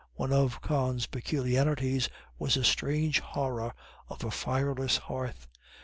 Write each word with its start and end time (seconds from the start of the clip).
One 0.15 0.33
of 0.33 0.61
Con's 0.61 1.05
peculiarities 1.05 2.09
was 2.39 2.57
a 2.57 2.63
strange 2.63 3.19
horror 3.19 3.75
of 4.09 4.23
a 4.23 4.31
fireless 4.31 4.97
hearth. 4.97 5.47